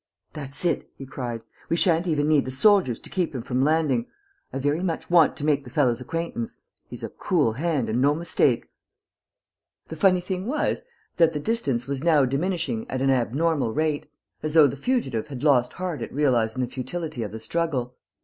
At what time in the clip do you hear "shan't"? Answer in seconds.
1.77-2.07